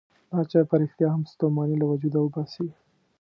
[0.31, 2.67] دا چای په رښتیا هم ستوماني له وجوده وباسي.